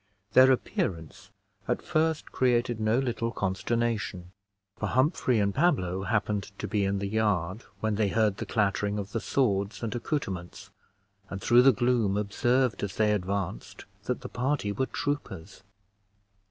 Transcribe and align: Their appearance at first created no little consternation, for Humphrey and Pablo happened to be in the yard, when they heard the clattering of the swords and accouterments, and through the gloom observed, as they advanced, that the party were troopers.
Their 0.33 0.51
appearance 0.51 1.29
at 1.67 1.83
first 1.83 2.31
created 2.31 2.79
no 2.79 2.97
little 2.97 3.29
consternation, 3.31 4.31
for 4.75 4.87
Humphrey 4.87 5.37
and 5.39 5.53
Pablo 5.53 6.01
happened 6.05 6.51
to 6.57 6.67
be 6.67 6.83
in 6.83 6.97
the 6.97 7.07
yard, 7.07 7.65
when 7.81 7.97
they 7.97 8.07
heard 8.07 8.37
the 8.37 8.47
clattering 8.47 8.97
of 8.97 9.11
the 9.11 9.19
swords 9.19 9.83
and 9.83 9.93
accouterments, 9.93 10.71
and 11.29 11.39
through 11.39 11.61
the 11.61 11.71
gloom 11.71 12.17
observed, 12.17 12.81
as 12.81 12.95
they 12.95 13.11
advanced, 13.11 13.85
that 14.05 14.21
the 14.21 14.27
party 14.29 14.71
were 14.71 14.87
troopers. 14.87 15.61